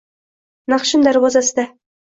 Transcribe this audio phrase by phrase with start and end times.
[0.75, 1.71] Naqshin darbozasida